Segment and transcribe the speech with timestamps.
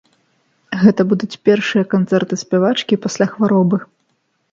[0.83, 3.77] Гэта будуць першыя канцэрты спявачкі пасля хваробы.